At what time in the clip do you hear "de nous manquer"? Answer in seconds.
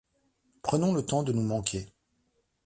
1.21-1.87